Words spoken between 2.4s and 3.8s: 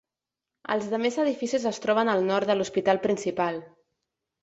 de l'hospital principal.